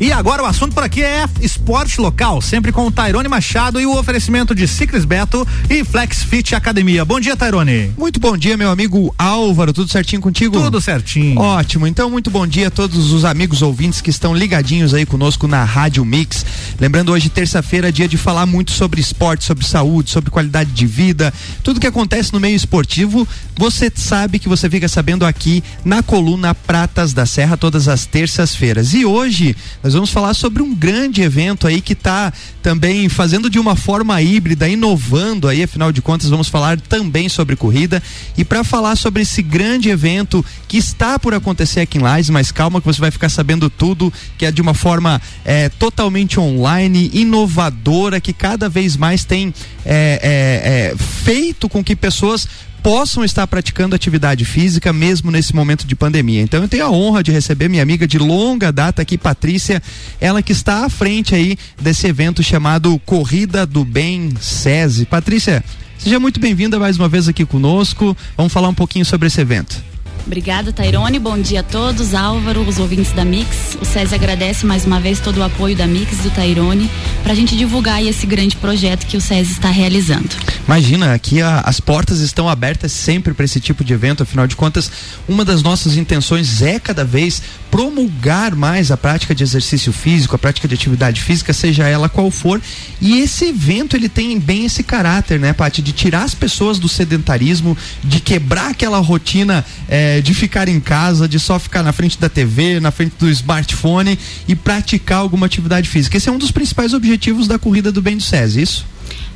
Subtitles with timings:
[0.00, 3.84] E agora o assunto por aqui é esporte local, sempre com o Tairone Machado e
[3.84, 7.04] o oferecimento de Ciclis Beto e Flex Fit Academia.
[7.04, 7.92] Bom dia, Tairone.
[7.98, 9.74] Muito bom dia, meu amigo Álvaro.
[9.74, 10.58] Tudo certinho contigo?
[10.58, 11.38] Tudo certinho.
[11.38, 11.86] Ótimo.
[11.86, 15.64] Então, muito bom dia a todos os amigos ouvintes que estão ligadinhos aí conosco na
[15.64, 16.46] Rádio Mix.
[16.80, 21.30] Lembrando hoje, terça-feira, dia de falar muito sobre esporte, sobre saúde, sobre qualidade de vida,
[21.62, 23.28] tudo que acontece no meio esportivo.
[23.54, 28.94] Você sabe que você fica sabendo aqui na coluna Pratas da Serra todas as terças-feiras.
[28.94, 33.58] E hoje nós vamos falar sobre um grande evento aí que está também fazendo de
[33.58, 38.02] uma forma híbrida, inovando aí, afinal de contas, vamos falar também sobre corrida.
[38.36, 42.52] E para falar sobre esse grande evento que está por acontecer aqui em Lages, mas
[42.52, 47.10] calma que você vai ficar sabendo tudo, que é de uma forma é, totalmente online,
[47.12, 52.48] inovadora, que cada vez mais tem é, é, feito com que pessoas
[52.82, 56.42] possam estar praticando atividade física mesmo nesse momento de pandemia.
[56.42, 59.82] Então eu tenho a honra de receber minha amiga de longa data aqui, Patrícia,
[60.20, 65.06] ela que está à frente aí desse evento chamado Corrida do Bem SESI.
[65.06, 65.62] Patrícia,
[65.98, 68.16] seja muito bem-vinda mais uma vez aqui conosco.
[68.36, 69.90] Vamos falar um pouquinho sobre esse evento.
[70.26, 71.18] Obrigada, Tairone.
[71.18, 72.14] Bom dia a todos.
[72.14, 73.76] Álvaro, os ouvintes da Mix.
[73.80, 76.90] O SESI agradece mais uma vez todo o apoio da Mix do Tairone
[77.22, 80.28] para a gente divulgar esse grande projeto que o SESI está realizando.
[80.70, 84.22] Imagina, aqui a, as portas estão abertas sempre para esse tipo de evento.
[84.22, 84.88] Afinal de contas,
[85.26, 90.38] uma das nossas intenções é cada vez promulgar mais a prática de exercício físico, a
[90.38, 92.62] prática de atividade física, seja ela qual for.
[93.00, 96.88] E esse evento ele tem bem esse caráter, né, Paty, de tirar as pessoas do
[96.88, 99.64] sedentarismo, de quebrar aquela rotina.
[99.88, 103.28] É, de ficar em casa, de só ficar na frente da TV, na frente do
[103.28, 106.16] smartphone e praticar alguma atividade física.
[106.16, 108.86] Esse é um dos principais objetivos da corrida do bem do SESI, isso?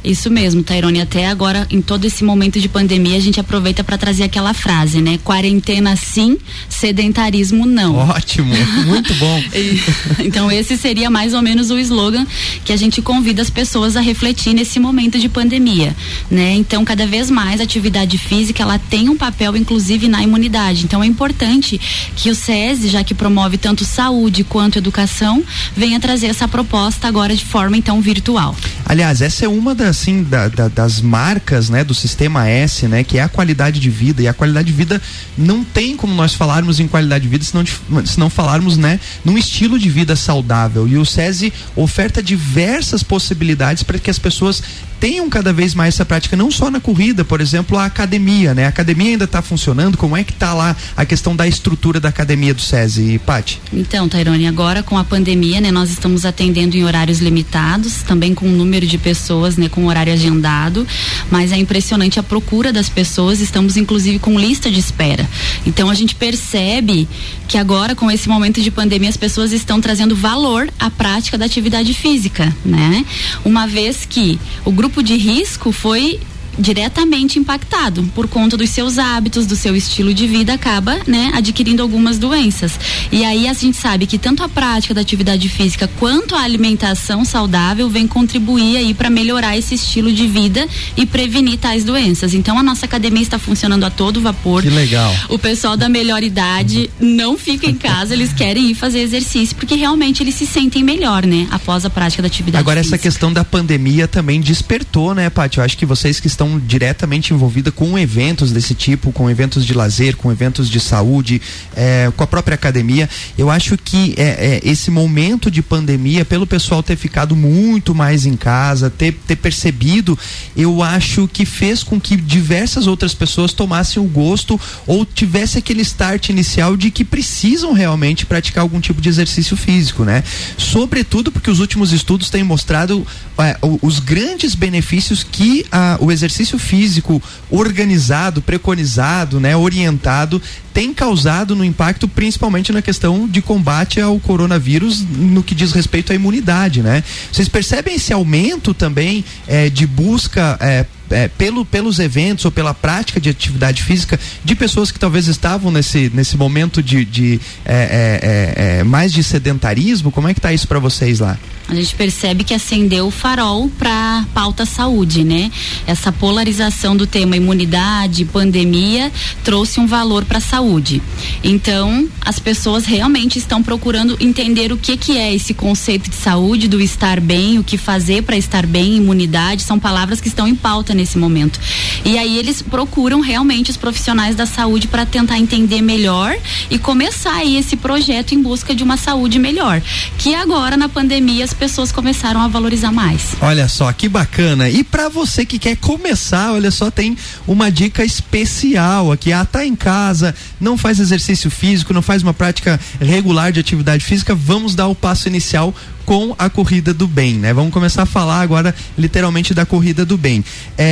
[0.05, 1.01] Isso mesmo, Tairone.
[1.01, 5.01] Até agora, em todo esse momento de pandemia, a gente aproveita para trazer aquela frase,
[5.01, 5.19] né?
[5.25, 6.37] Quarentena sim,
[6.69, 7.97] sedentarismo não.
[7.97, 8.53] Ótimo,
[8.85, 9.43] muito bom.
[10.23, 12.27] então, esse seria mais ou menos o slogan
[12.67, 15.97] que a gente convida as pessoas a refletir nesse momento de pandemia,
[16.31, 16.53] né?
[16.53, 20.85] Então, cada vez mais a atividade física, ela tem um papel, inclusive, na imunidade.
[20.85, 21.81] Então, é importante
[22.15, 25.43] que o SESI, já que promove tanto saúde quanto educação,
[25.75, 28.55] venha trazer essa proposta agora de forma, então, virtual.
[28.85, 33.05] Aliás, essa é uma das assim da, da, das marcas né do sistema S né
[33.05, 34.23] que é a qualidade de vida.
[34.23, 35.01] E a qualidade de vida
[35.39, 37.65] não tem como nós falarmos em qualidade de vida se não,
[38.05, 40.87] se não falarmos né num estilo de vida saudável.
[40.87, 44.63] E o SESI oferta diversas possibilidades para que as pessoas
[45.05, 48.65] tenham cada vez mais essa prática, não só na corrida, por exemplo, a academia, né?
[48.65, 52.09] A academia ainda está funcionando, como é que está lá a questão da estrutura da
[52.09, 53.61] academia do SESI, Pati?
[53.71, 58.49] Então, Tairone, agora com a pandemia, né, nós estamos atendendo em horários limitados, também com
[58.49, 60.87] um número de pessoas, né, com horário agendado,
[61.31, 65.29] mas é impressionante a procura das pessoas, estamos inclusive com lista de espera.
[65.67, 67.07] Então a gente percebe
[67.47, 71.45] que agora com esse momento de pandemia as pessoas estão trazendo valor à prática da
[71.45, 73.05] atividade física, né?
[73.45, 76.21] Uma vez que o grupo grupo de risco foi
[76.59, 81.83] diretamente impactado por conta dos seus hábitos, do seu estilo de vida, acaba, né, adquirindo
[81.83, 82.79] algumas doenças.
[83.11, 87.25] E aí a gente sabe que tanto a prática da atividade física quanto a alimentação
[87.25, 90.67] saudável vem contribuir aí para melhorar esse estilo de vida
[90.97, 92.35] e prevenir tais doenças.
[92.35, 94.63] Então a nossa academia está funcionando a todo vapor.
[94.63, 95.15] Que legal.
[95.29, 99.75] O pessoal da melhor idade não fica em casa, eles querem ir fazer exercício porque
[99.75, 102.97] realmente eles se sentem melhor, né, após a prática da atividade Agora física.
[102.97, 105.59] essa questão da pandemia também despertou, né, Paty?
[105.59, 109.65] Eu acho que vocês que estão estão diretamente envolvidas com eventos desse tipo, com eventos
[109.65, 111.41] de lazer, com eventos de saúde,
[111.75, 113.09] é, com a própria academia.
[113.37, 118.27] Eu acho que é, é, esse momento de pandemia, pelo pessoal ter ficado muito mais
[118.27, 120.19] em casa, ter, ter percebido,
[120.57, 125.83] eu acho que fez com que diversas outras pessoas tomassem o gosto ou tivesse aquele
[125.83, 130.23] start inicial de que precisam realmente praticar algum tipo de exercício físico, né?
[130.59, 133.07] Sobretudo porque os últimos estudos têm mostrado
[133.39, 140.93] é, os grandes benefícios que a, o exercício exercício físico organizado, preconizado, né, orientado, tem
[140.93, 146.15] causado no impacto principalmente na questão de combate ao coronavírus no que diz respeito à
[146.15, 147.05] imunidade, né?
[147.31, 152.75] Vocês percebem esse aumento também é, de busca é, é, pelo, pelos eventos ou pela
[152.75, 158.21] prática de atividade física de pessoas que talvez estavam nesse, nesse momento de, de é,
[158.57, 160.11] é, é mais de sedentarismo?
[160.11, 161.39] Como é que está isso para vocês lá?
[161.67, 165.51] A gente percebe que acendeu o farol para pauta saúde, né?
[165.87, 169.11] Essa polarização do tema imunidade, pandemia
[169.43, 171.01] trouxe um valor para a saúde.
[171.43, 176.69] Então, as pessoas realmente estão procurando entender o que que é esse conceito de saúde,
[176.69, 180.55] do estar bem, o que fazer para estar bem, imunidade, são palavras que estão em
[180.55, 181.61] pauta nesse momento.
[182.05, 186.37] E aí eles procuram realmente os profissionais da saúde para tentar entender melhor
[186.71, 189.83] e começar aí esse projeto em busca de uma saúde melhor,
[190.19, 193.35] que agora na pandemia as pessoas começaram a valorizar mais.
[193.41, 194.69] Olha só que bacana.
[194.69, 197.17] E para você que quer começar, olha só, tem
[197.47, 199.33] uma dica especial aqui.
[199.33, 204.05] Ah, tá em casa, não faz exercício físico, não faz uma prática regular de atividade
[204.05, 205.75] física, vamos dar o passo inicial
[206.05, 207.53] com a corrida do bem, né?
[207.53, 210.45] Vamos começar a falar agora literalmente da corrida do bem.
[210.77, 210.84] É,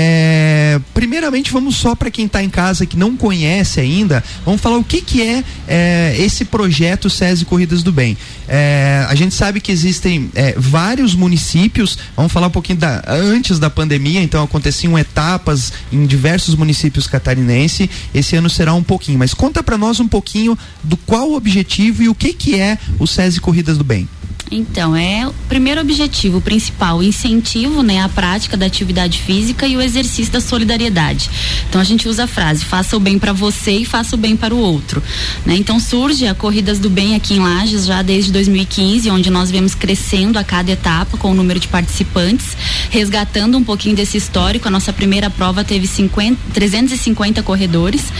[0.94, 4.84] primeiramente, vamos só para quem está em casa que não conhece ainda, vamos falar o
[4.84, 8.16] que que é, é esse projeto SESI Corridas do Bem.
[8.48, 13.58] É, a gente sabe que existem é, vários municípios, vamos falar um pouquinho da, antes
[13.58, 17.88] da pandemia, então aconteciam etapas em diversos municípios catarinenses.
[18.14, 22.02] Esse ano será um pouquinho, mas conta para nós um pouquinho do qual o objetivo
[22.02, 24.08] e o que que é o SESI Corridas do Bem.
[24.54, 29.78] Então, é o primeiro objetivo, principal, o incentivo, né, à prática da atividade física e
[29.78, 31.30] o exercício da solidariedade.
[31.68, 34.36] Então a gente usa a frase: faça o bem para você e faça o bem
[34.36, 35.02] para o outro,
[35.46, 35.56] né?
[35.56, 39.74] Então surge a Corridas do Bem aqui em Lages já desde 2015, onde nós vemos
[39.74, 42.54] crescendo a cada etapa com o número de participantes,
[42.90, 44.68] resgatando um pouquinho desse histórico.
[44.68, 48.12] A nossa primeira prova teve 50, 350 corredores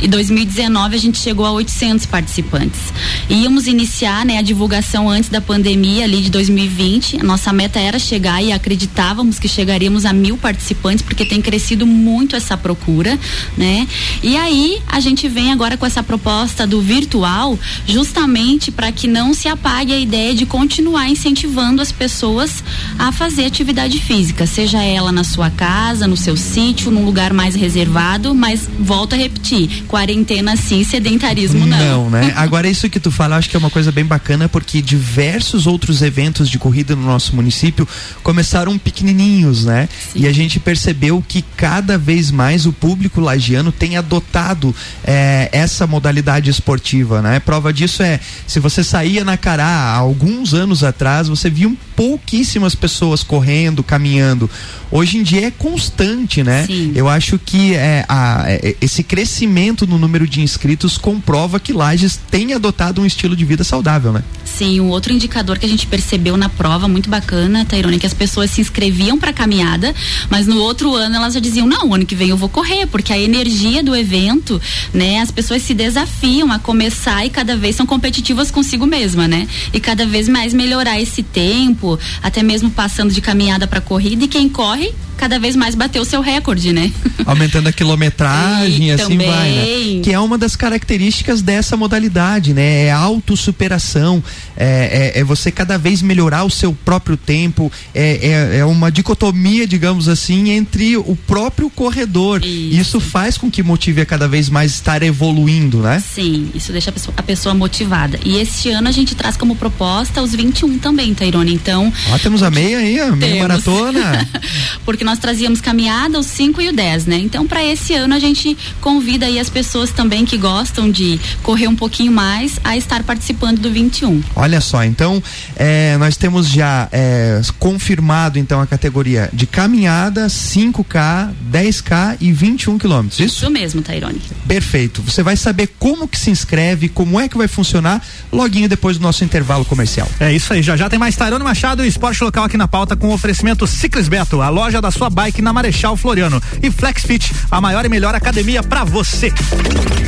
[0.00, 2.80] e 2019 a gente chegou a 800 participantes.
[3.28, 7.80] Íamos iniciar, né, a divulgação antes da pandemia pandemia ali de 2020, a nossa meta
[7.80, 13.18] era chegar e acreditávamos que chegaríamos a mil participantes, porque tem crescido muito essa procura,
[13.56, 13.88] né?
[14.22, 19.32] E aí a gente vem agora com essa proposta do virtual, justamente para que não
[19.32, 22.62] se apague a ideia de continuar incentivando as pessoas
[22.98, 27.54] a fazer atividade física, seja ela na sua casa, no seu sítio, num lugar mais
[27.54, 31.78] reservado, mas volto a repetir, quarentena sim, sedentarismo não.
[31.78, 32.32] Não, né?
[32.36, 36.02] Agora isso que tu fala, acho que é uma coisa bem bacana porque diversos outros
[36.02, 37.86] eventos de corrida no nosso município
[38.22, 39.88] começaram pequenininhos, né?
[40.12, 40.20] Sim.
[40.20, 44.74] E a gente percebeu que cada vez mais o público lagiano tem adotado
[45.04, 47.40] é, essa modalidade esportiva, né?
[47.40, 52.74] Prova disso é, se você saía na Cará há alguns anos atrás, você via pouquíssimas
[52.74, 54.50] pessoas correndo, caminhando.
[54.90, 56.66] Hoje em dia é constante, né?
[56.66, 56.92] Sim.
[56.94, 62.18] Eu acho que é, a, é, esse crescimento no número de inscritos comprova que Lages
[62.30, 64.22] tem adotado um estilo de vida saudável, né?
[64.56, 68.14] Sim, um outro indicador que a gente percebeu na prova, muito bacana, Tairone, que as
[68.14, 69.94] pessoas se inscreviam para caminhada,
[70.28, 73.12] mas no outro ano elas já diziam, não, ano que vem eu vou correr, porque
[73.12, 74.60] a energia do evento,
[74.92, 79.48] né, as pessoas se desafiam a começar e cada vez são competitivas consigo mesma, né?
[79.72, 84.28] E cada vez mais melhorar esse tempo, até mesmo passando de caminhada para corrida e
[84.28, 86.90] quem corre cada vez mais bater o seu recorde, né?
[87.24, 89.28] Aumentando a quilometragem e assim também.
[89.28, 90.00] vai, né?
[90.02, 92.86] Que é uma das características dessa modalidade, né?
[92.86, 94.20] É autossuperação,
[94.56, 98.90] é, é, é você cada vez melhorar o seu próprio tempo, é, é, é uma
[98.90, 102.44] dicotomia, digamos assim, entre o próprio corredor.
[102.44, 102.80] Isso.
[102.80, 106.02] isso faz com que motive a cada vez mais estar evoluindo, né?
[106.04, 108.18] Sim, isso deixa a pessoa, a pessoa motivada.
[108.24, 111.54] E este ano a gente traz como proposta os 21 também, Tairone.
[111.54, 111.92] Então.
[112.10, 114.28] Ó, temos a meia aí, a meia maratona.
[114.84, 117.18] porque nós nós trazíamos caminhada, os 5 e o 10, né?
[117.18, 121.68] Então, para esse ano, a gente convida aí as pessoas também que gostam de correr
[121.68, 124.22] um pouquinho mais a estar participando do 21.
[124.34, 125.22] Olha só, então,
[125.56, 132.78] é, nós temos já é, confirmado, então, a categoria de caminhada, 5K, 10K e 21
[132.78, 133.42] quilômetros, isso?
[133.42, 134.20] Isso mesmo, Tairone.
[134.48, 135.02] Perfeito.
[135.02, 138.02] Você vai saber como que se inscreve, como é que vai funcionar,
[138.32, 140.08] loguinho depois do nosso intervalo comercial.
[140.18, 142.96] É isso aí, já já tem mais Tairone Machado e esporte local aqui na pauta
[142.96, 146.40] com oferecimento Ciclis Beto, a loja da sua sua bike na Marechal Floriano.
[146.62, 149.32] E FlexFit, a maior e melhor academia para você.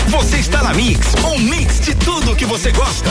[0.08, 3.10] Você está na Mix, um mix de tudo que você gosta.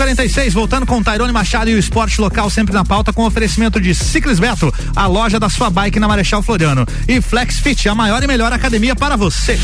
[0.01, 3.93] 46, voltando com Tairone Machado e o esporte local sempre na pauta com oferecimento de
[3.93, 6.87] Ciclis Beto, a loja da sua bike na Marechal Floriano.
[7.07, 9.59] E Flex Fit, a maior e melhor academia para você.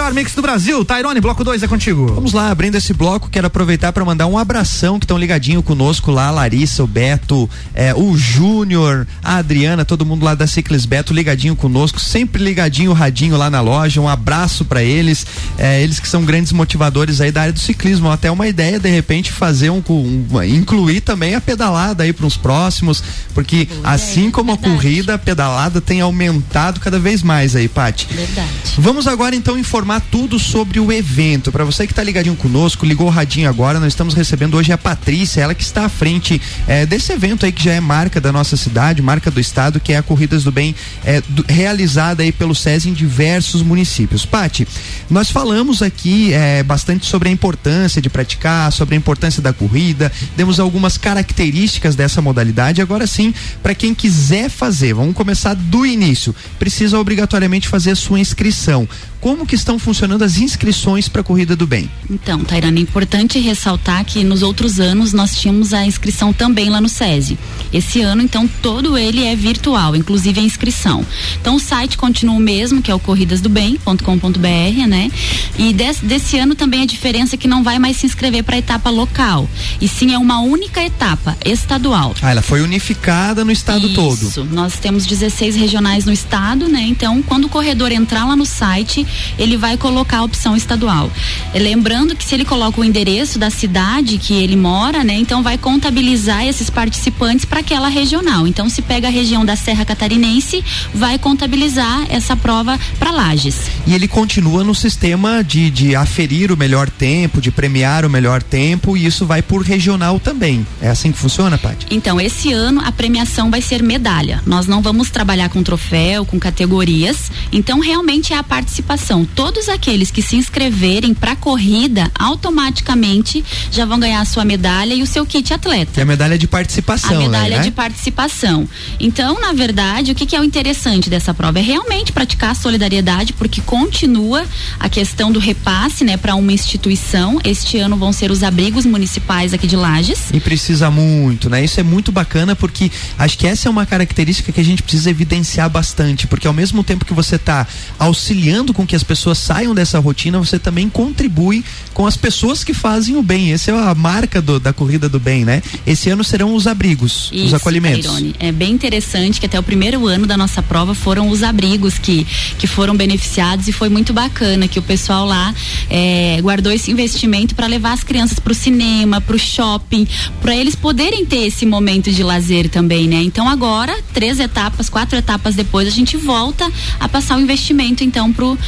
[0.00, 0.82] Melhor mix do Brasil.
[0.82, 2.06] Tairone, bloco 2 é contigo.
[2.14, 6.10] Vamos lá, abrindo esse bloco, quero aproveitar para mandar um abração que estão ligadinho conosco
[6.10, 10.86] lá, a Larissa, o Beto, é, o Júnior, a Adriana, todo mundo lá da Ciclis
[10.86, 14.00] Beto ligadinho conosco, sempre ligadinho o radinho lá na loja.
[14.00, 15.26] Um abraço para eles,
[15.58, 18.10] é, eles que são grandes motivadores aí da área do ciclismo.
[18.10, 22.38] Até uma ideia de repente fazer um, um incluir também a pedalada aí para os
[22.38, 23.04] próximos,
[23.34, 28.08] porque assim como a corrida, a pedalada tem aumentado cada vez mais aí, Pati.
[28.10, 28.48] Verdade.
[28.78, 29.58] Vamos agora então
[29.90, 31.50] informar tudo sobre o evento.
[31.50, 34.78] Para você que está ligadinho conosco, ligou o radinho agora, nós estamos recebendo hoje a
[34.78, 38.30] Patrícia, ela que está à frente é, desse evento aí que já é marca da
[38.30, 42.30] nossa cidade, marca do estado, que é a Corridas do Bem, é, do, realizada aí
[42.30, 44.24] pelo SESI em diversos municípios.
[44.24, 44.68] Pati,
[45.08, 50.12] nós falamos aqui é, bastante sobre a importância de praticar, sobre a importância da corrida,
[50.36, 52.80] demos algumas características dessa modalidade.
[52.80, 58.20] Agora sim, para quem quiser fazer, vamos começar do início, precisa obrigatoriamente fazer a sua
[58.20, 58.88] inscrição.
[59.20, 61.90] Como que estão funcionando as inscrições para a Corrida do Bem?
[62.08, 66.80] Então, Tairana, é importante ressaltar que nos outros anos nós tínhamos a inscrição também lá
[66.80, 67.38] no SESI.
[67.72, 71.04] Esse ano, então, todo ele é virtual, inclusive a inscrição.
[71.40, 75.10] Então, o site continua o mesmo, que é o corridasdobem.com.br, né?
[75.58, 78.56] E desse, desse ano também a diferença é que não vai mais se inscrever para
[78.56, 79.48] a etapa local,
[79.80, 82.14] e sim é uma única etapa estadual.
[82.22, 83.94] Ah, ela foi unificada no estado Isso.
[83.94, 84.28] todo.
[84.28, 86.82] Isso, nós temos 16 regionais no estado, né?
[86.82, 89.06] Então, quando o corredor entrar lá no site,
[89.38, 91.10] ele vai colocar a opção estadual.
[91.54, 95.58] Lembrando que se ele coloca o endereço da cidade que ele mora, né, então vai
[95.58, 98.46] contabilizar esses participantes para aquela regional.
[98.46, 100.64] Então, se pega a região da Serra Catarinense,
[100.94, 103.56] vai contabilizar essa prova para Lages.
[103.86, 108.42] E ele continua no sistema de, de aferir o melhor tempo, de premiar o melhor
[108.42, 110.66] tempo, e isso vai por regional também.
[110.80, 111.86] É assim que funciona, Paty?
[111.90, 114.42] Então, esse ano a premiação vai ser medalha.
[114.46, 117.30] Nós não vamos trabalhar com troféu, com categorias.
[117.52, 118.99] Então, realmente é a participação
[119.34, 124.94] todos aqueles que se inscreverem para a corrida automaticamente já vão ganhar a sua medalha
[124.94, 126.00] e o seu kit atleta.
[126.00, 127.16] E a medalha de participação.
[127.16, 127.62] A medalha né?
[127.62, 128.68] de participação.
[128.98, 132.54] Então, na verdade, o que, que, é o interessante dessa prova é realmente praticar a
[132.54, 134.44] solidariedade, porque continua
[134.78, 137.38] a questão do repasse, né, para uma instituição.
[137.44, 140.30] Este ano vão ser os abrigos municipais aqui de Lages.
[140.32, 141.64] E precisa muito, né?
[141.64, 145.10] Isso é muito bacana porque acho que essa é uma característica que a gente precisa
[145.10, 147.66] evidenciar bastante, porque ao mesmo tempo que você está
[147.98, 152.74] auxiliando com que as pessoas saiam dessa rotina, você também contribui com as pessoas que
[152.74, 153.52] fazem o bem.
[153.52, 155.62] Essa é a marca do, da corrida do bem, né?
[155.86, 158.06] Esse ano serão os abrigos, Isso, os acolhimentos.
[158.06, 158.34] Tairone.
[158.40, 162.26] É bem interessante que até o primeiro ano da nossa prova foram os abrigos que,
[162.58, 165.54] que foram beneficiados e foi muito bacana que o pessoal lá
[165.88, 170.04] é, guardou esse investimento para levar as crianças para o cinema, para o shopping,
[170.42, 173.22] para eles poderem ter esse momento de lazer também, né?
[173.22, 176.68] Então agora, três etapas, quatro etapas depois, a gente volta
[176.98, 178.58] a passar o investimento então pro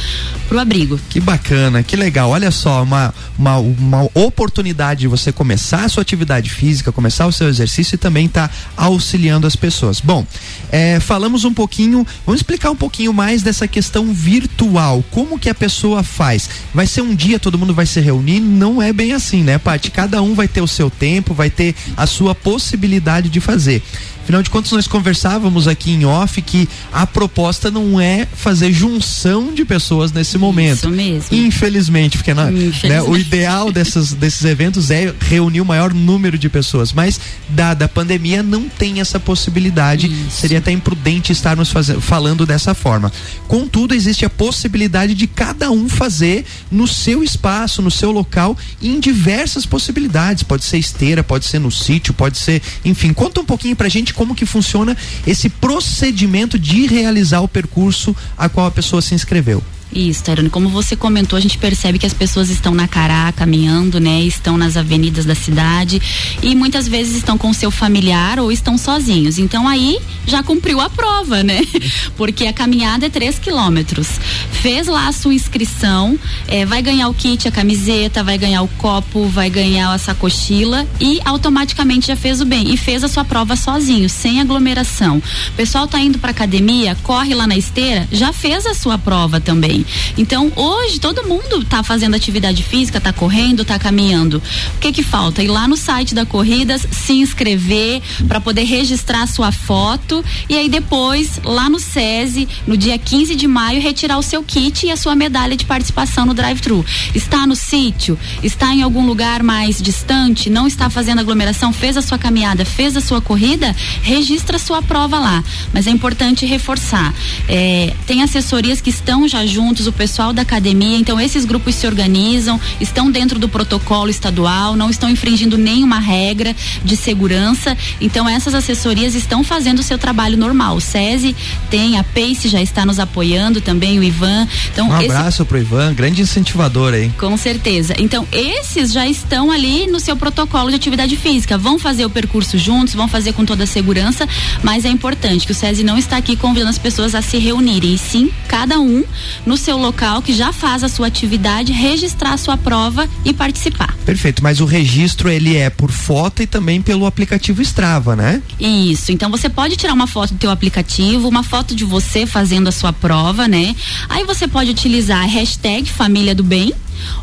[0.47, 0.99] pro abrigo.
[1.09, 2.29] Que bacana, que legal.
[2.29, 7.31] Olha só, uma, uma, uma oportunidade de você começar a sua atividade física, começar o
[7.31, 9.99] seu exercício e também tá auxiliando as pessoas.
[9.99, 10.25] Bom,
[10.71, 15.03] é, falamos um pouquinho, vamos explicar um pouquinho mais dessa questão virtual.
[15.11, 16.49] Como que a pessoa faz?
[16.73, 18.39] Vai ser um dia, todo mundo vai se reunir?
[18.39, 19.91] Não é bem assim, né, Paty?
[19.91, 23.81] Cada um vai ter o seu tempo, vai ter a sua possibilidade de fazer.
[24.23, 29.53] Afinal de contas, nós conversávamos aqui em off que a proposta não é fazer junção
[29.53, 30.77] de pessoas nesse momento.
[30.77, 31.37] Isso mesmo.
[31.37, 32.89] Infelizmente, porque não, Infelizmente.
[32.89, 37.19] Né, o ideal dessas, desses eventos é reunir o maior número de pessoas, mas
[37.49, 40.07] dada a pandemia não tem essa possibilidade.
[40.07, 40.41] Isso.
[40.41, 43.11] Seria até imprudente estarmos falando dessa forma.
[43.47, 48.99] Contudo, existe a possibilidade de cada um fazer no seu espaço, no seu local, em
[48.99, 50.43] diversas possibilidades.
[50.43, 53.13] Pode ser esteira, pode ser no sítio, pode ser, enfim.
[53.13, 54.95] Conta um pouquinho pra gente como que funciona
[55.25, 59.63] esse procedimento de realizar o percurso a qual a pessoa se inscreveu.
[59.95, 60.49] Isso, Tairone.
[60.49, 64.21] Como você comentou, a gente percebe que as pessoas estão na Cará caminhando, né?
[64.21, 66.01] Estão nas avenidas da cidade
[66.41, 69.37] e muitas vezes estão com seu familiar ou estão sozinhos.
[69.37, 71.61] Então aí já cumpriu a prova, né?
[72.17, 74.07] Porque a caminhada é 3 quilômetros.
[74.51, 78.67] Fez lá a sua inscrição, é, vai ganhar o kit, a camiseta, vai ganhar o
[78.69, 82.73] copo, vai ganhar a sacochila e automaticamente já fez o bem.
[82.73, 85.17] E fez a sua prova sozinho, sem aglomeração.
[85.17, 89.39] O pessoal tá indo pra academia, corre lá na esteira, já fez a sua prova
[89.39, 89.82] também.
[90.17, 94.41] Então, hoje todo mundo está fazendo atividade física, está correndo, está caminhando.
[94.75, 95.43] O que que falta?
[95.43, 100.69] Ir lá no site da Corridas, se inscrever para poder registrar sua foto e aí
[100.69, 104.97] depois lá no SESI, no dia 15 de maio, retirar o seu kit e a
[104.97, 106.85] sua medalha de participação no drive-thru.
[107.13, 112.01] Está no sítio, está em algum lugar mais distante, não está fazendo aglomeração, fez a
[112.01, 115.43] sua caminhada, fez a sua corrida, registra sua prova lá.
[115.73, 117.13] Mas é importante reforçar.
[117.47, 119.45] É, tem assessorias que estão já
[119.87, 124.89] o pessoal da academia, então esses grupos se organizam, estão dentro do protocolo estadual, não
[124.89, 127.77] estão infringindo nenhuma regra de segurança.
[127.99, 130.75] Então essas assessorias estão fazendo o seu trabalho normal.
[130.75, 131.35] O SESI
[131.69, 134.47] tem, a PACE já está nos apoiando também, o Ivan.
[134.71, 135.45] Então, um abraço esse...
[135.45, 137.09] pro Ivan, grande incentivador aí.
[137.17, 137.95] Com certeza.
[137.97, 141.57] Então, esses já estão ali no seu protocolo de atividade física.
[141.57, 144.27] Vão fazer o percurso juntos, vão fazer com toda a segurança,
[144.61, 147.93] mas é importante que o SESI não está aqui convidando as pessoas a se reunirem,
[147.93, 149.03] e sim cada um
[149.45, 153.95] no seu local que já faz a sua atividade, registrar a sua prova e participar.
[154.05, 158.41] Perfeito, mas o registro ele é por foto e também pelo aplicativo Strava, né?
[158.59, 159.13] Isso.
[159.13, 162.71] Então você pode tirar uma foto do teu aplicativo, uma foto de você fazendo a
[162.73, 163.73] sua prova, né?
[164.09, 166.73] Aí você pode utilizar a hashtag Família do Bem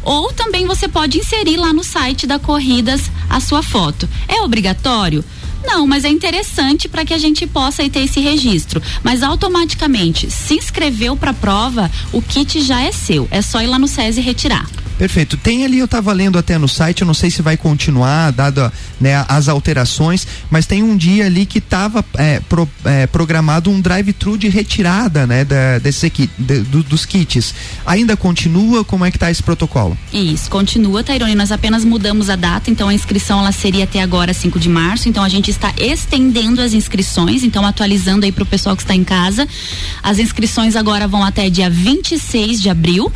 [0.03, 4.09] ou também você pode inserir lá no site da Corridas a sua foto.
[4.27, 5.23] É obrigatório?
[5.65, 8.83] Não, mas é interessante para que a gente possa ter esse registro.
[9.03, 13.29] Mas automaticamente, se inscreveu para a prova, o kit já é seu.
[13.31, 14.67] É só ir lá no SESI retirar.
[15.01, 15.39] Perfeito.
[15.39, 18.71] Tem ali, eu estava lendo até no site, eu não sei se vai continuar, dado
[19.01, 23.81] né, as alterações, mas tem um dia ali que estava é, pro, é, programado um
[23.81, 27.55] drive-thru de retirada né, da, desse kit, de, do, dos kits.
[27.87, 28.85] Ainda continua?
[28.85, 29.97] Como é que está esse protocolo?
[30.13, 31.35] Isso, continua, Tairone.
[31.35, 35.09] Nós apenas mudamos a data, então a inscrição ela seria até agora 5 de março,
[35.09, 38.95] então a gente está estendendo as inscrições, então atualizando aí para o pessoal que está
[38.95, 39.49] em casa.
[40.03, 43.11] As inscrições agora vão até dia 26 de abril.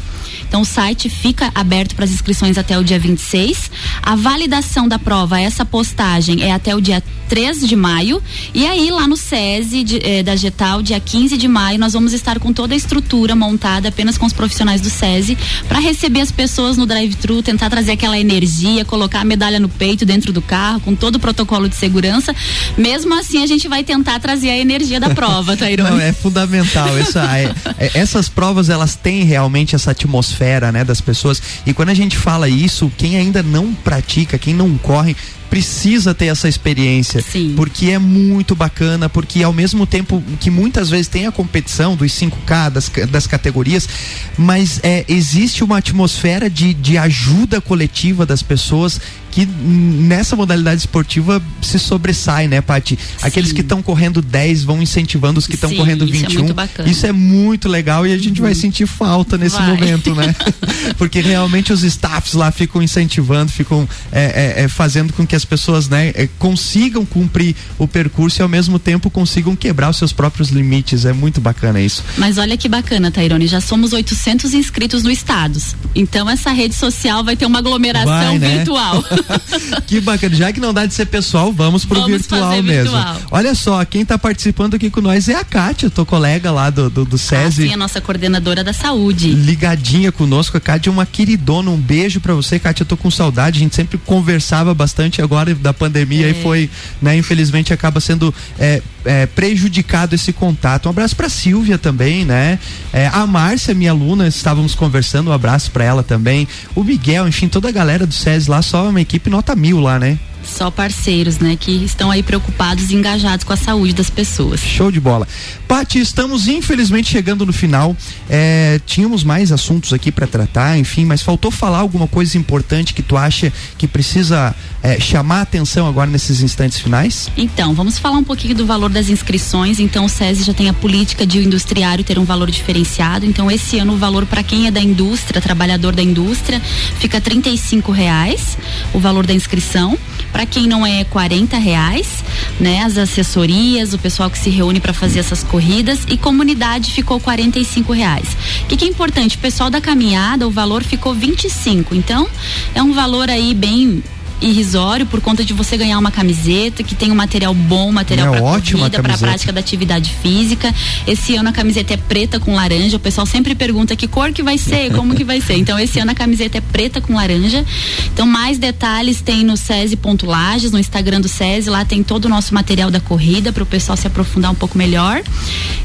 [0.49, 3.71] Então o site fica aberto para as inscrições até o dia 26.
[4.03, 8.23] A validação da prova, essa postagem é até o dia 3 de maio.
[8.55, 12.13] E aí, lá no SESI de, eh, da Getal, dia 15 de maio, nós vamos
[12.13, 15.37] estar com toda a estrutura montada apenas com os profissionais do SESI
[15.69, 20.05] para receber as pessoas no drive-thru, tentar trazer aquela energia, colocar a medalha no peito
[20.05, 22.35] dentro do carro, com todo o protocolo de segurança.
[22.77, 25.91] Mesmo assim, a gente vai tentar trazer a energia da prova, Tairone.
[25.91, 26.97] Não, é fundamental.
[26.99, 31.43] Essa, é, é, essas provas, elas têm realmente essa atmosfera, né, das pessoas.
[31.67, 35.17] E quando a gente fala isso, quem ainda não pratica, quem não corre,
[35.55, 37.23] precisa ter essa experiência.
[37.23, 37.53] Sim.
[37.55, 42.11] Porque é muito bacana, porque ao mesmo tempo que muitas vezes tem a competição dos
[42.11, 43.89] 5K, das, das categorias,
[44.37, 49.01] mas é, existe uma atmosfera de, de ajuda coletiva das pessoas
[49.35, 52.97] que nessa modalidade esportiva se sobressai, né, Pati?
[53.21, 56.45] Aqueles que estão correndo 10 vão incentivando os que estão correndo 21.
[56.45, 58.47] Isso é, isso é muito legal e a gente uhum.
[58.47, 59.67] vai sentir falta nesse vai.
[59.67, 60.33] momento, né?
[60.97, 65.45] Porque realmente os staffs lá ficam incentivando, ficam é, é, é, fazendo com que as
[65.45, 70.13] pessoas né, é, consigam cumprir o percurso e ao mesmo tempo consigam quebrar os seus
[70.13, 71.05] próprios limites.
[71.05, 72.05] É muito bacana isso.
[72.19, 75.61] Mas olha que bacana, Tairone, já somos 800 inscritos no estado.
[75.93, 78.57] Então essa rede social vai ter uma aglomeração vai, né?
[78.59, 79.05] virtual.
[79.87, 80.35] que bacana.
[80.35, 82.93] Já que não dá de ser pessoal, vamos pro vamos virtual mesmo.
[82.93, 83.17] Virtual.
[83.31, 86.91] Olha só, quem está participando aqui com nós é a Kátia, tua colega lá do,
[86.91, 87.65] do, do SESI.
[87.65, 89.31] Ah, sim, a nossa coordenadora da saúde.
[89.31, 90.57] Ligadinha conosco.
[90.57, 91.71] A Kátia é uma queridona.
[91.71, 92.83] Um beijo para você, Kátia.
[92.83, 93.59] Eu tô com saudade.
[93.59, 96.31] A gente sempre conversava bastante agora da pandemia é.
[96.31, 97.17] e foi, né?
[97.17, 100.87] Infelizmente acaba sendo é, é, prejudicado esse contato.
[100.87, 102.59] Um abraço para Silvia também, né?
[102.93, 105.31] É, a Márcia, minha aluna, estávamos conversando.
[105.31, 106.49] Um abraço para ela também.
[106.75, 109.99] O Miguel, enfim, toda a galera do SESI lá, só uma equipe nota mil lá,
[109.99, 110.19] né?
[110.45, 114.61] Só parceiros, né, que estão aí preocupados e engajados com a saúde das pessoas.
[114.61, 115.27] Show de bola.
[115.67, 117.97] Pati, estamos infelizmente chegando no final.
[118.29, 123.03] É, tínhamos mais assuntos aqui para tratar, enfim, mas faltou falar alguma coisa importante que
[123.03, 127.31] tu acha que precisa é, chamar a atenção agora nesses instantes finais?
[127.37, 129.81] Então, vamos falar um pouquinho do valor das inscrições.
[129.81, 133.25] Então, o SESI já tem a política de o industriário ter um valor diferenciado.
[133.25, 136.61] Então, esse ano o valor para quem é da indústria, trabalhador da indústria,
[136.99, 138.59] fica R$ reais
[138.93, 139.99] o valor da inscrição.
[140.35, 142.25] Para quem não é 40 reais,
[142.59, 142.83] né?
[142.83, 147.93] As assessorias, o pessoal que se reúne para fazer essas corridas e comunidade ficou 45
[147.93, 148.37] reais.
[148.65, 149.37] O que, que é importante?
[149.37, 151.95] O pessoal da caminhada, o valor ficou 25.
[151.95, 152.29] Então,
[152.75, 154.03] é um valor aí bem
[154.41, 158.41] irrisório por conta de você ganhar uma camiseta que tem um material bom, material é
[158.41, 160.75] para corrida, para prática da atividade física.
[161.07, 162.97] Esse ano a camiseta é preta com laranja.
[162.97, 165.57] O pessoal sempre pergunta que cor que vai ser, como que vai ser.
[165.57, 167.65] Então esse ano a camiseta é preta com laranja.
[168.13, 172.55] Então mais detalhes tem no SESI.lages, no Instagram do SESI, lá tem todo o nosso
[172.55, 175.23] material da corrida para o pessoal se aprofundar um pouco melhor.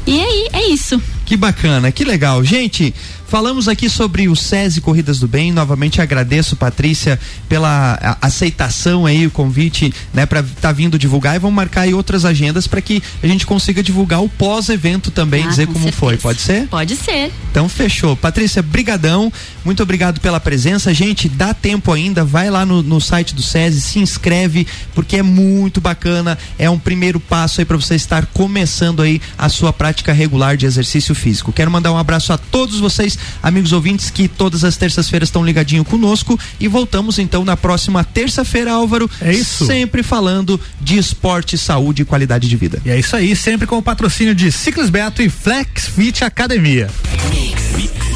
[0.06, 1.00] E aí, é isso.
[1.30, 2.42] Que bacana, que legal.
[2.42, 2.92] Gente,
[3.30, 5.52] Falamos aqui sobre o SESI Corridas do Bem.
[5.52, 7.16] Novamente agradeço, Patrícia,
[7.48, 11.94] pela aceitação aí, o convite, né, para estar tá vindo divulgar e vamos marcar aí
[11.94, 15.84] outras agendas para que a gente consiga divulgar o pós-evento também, ah, dizer com como
[15.84, 16.00] certeza.
[16.00, 16.16] foi.
[16.16, 16.66] Pode ser?
[16.66, 17.30] Pode ser.
[17.52, 18.16] Então fechou.
[18.16, 19.32] Patrícia, brigadão.
[19.64, 20.92] Muito obrigado pela presença.
[20.92, 25.22] Gente, dá tempo ainda, vai lá no, no site do SESI, se inscreve, porque é
[25.22, 26.36] muito bacana.
[26.58, 30.66] É um primeiro passo aí para você estar começando aí a sua prática regular de
[30.66, 31.52] exercício físico.
[31.52, 35.84] Quero mandar um abraço a todos vocês amigos ouvintes que todas as terças-feiras estão ligadinho
[35.84, 39.10] conosco e voltamos então na próxima terça-feira, Álvaro.
[39.20, 39.66] É isso.
[39.66, 42.80] Sempre falando de esporte, saúde e qualidade de vida.
[42.84, 46.90] E é isso aí, sempre com o patrocínio de Ciclis Beto e Flex Fit Academia.
[47.30, 47.60] Mix.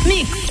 [0.07, 0.44] Mix.